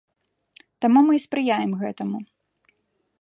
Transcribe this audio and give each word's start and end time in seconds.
Таму 0.85 0.99
мы 1.09 1.13
і 1.19 1.21
спрыяем 1.27 1.71
гэтаму. 1.85 2.17